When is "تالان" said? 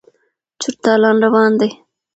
0.83-1.15